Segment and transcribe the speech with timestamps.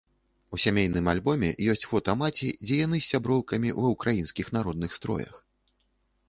[0.55, 5.35] У сямейным альбоме ёсць фота маці, дзе яны з сяброўкамі ва ўкраінскіх народных строях.